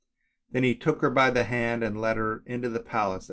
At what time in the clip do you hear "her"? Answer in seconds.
1.01-1.11, 2.17-2.41